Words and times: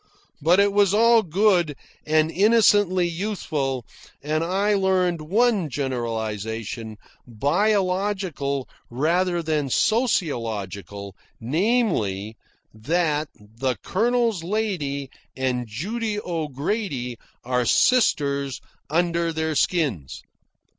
But 0.41 0.59
it 0.59 0.73
was 0.73 0.95
all 0.95 1.21
good 1.21 1.75
and 2.07 2.31
innocently 2.31 3.07
youthful, 3.07 3.85
and 4.23 4.43
I 4.43 4.73
learned 4.73 5.21
one 5.21 5.69
generalisation, 5.69 6.97
biological 7.27 8.67
rather 8.89 9.43
than 9.43 9.69
sociological, 9.69 11.15
namely, 11.39 12.35
that 12.73 13.29
the 13.35 13.75
"Colonel's 13.83 14.43
lady 14.43 15.11
and 15.37 15.67
Judy 15.67 16.19
O'Grady 16.19 17.19
are 17.43 17.67
sisters 17.67 18.59
under 18.89 19.31
their 19.31 19.53
skins." 19.53 20.23